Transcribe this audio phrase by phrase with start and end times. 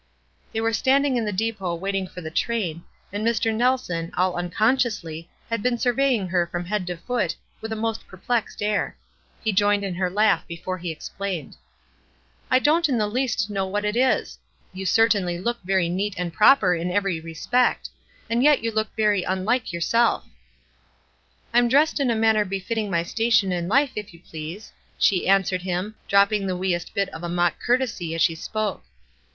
[0.51, 3.53] They were standing in the depot waiting for the train, and Mr.
[3.53, 8.63] Nelson, all unconsciously, had been surveying her from head to foot, with a most perplexed
[8.63, 8.97] air.
[9.43, 11.55] He joined in her laugh before he explained.
[12.49, 14.39] "I don't in the least know what it is.
[14.73, 17.89] You certainly look perfectly neat and proper in every respect;
[18.27, 20.31] and yet you look very unlike your self." WISE
[21.53, 21.69] AND OTHERWISE.
[21.69, 25.27] 361 "I'm dressed in a manner befitting my station in life, if you please," she
[25.27, 28.83] answered him, drop ping the vvcest bit of a mock courtesy as she spoke.